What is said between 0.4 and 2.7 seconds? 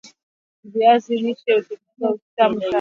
Viazi lishe hutengeneza uji mtamu sana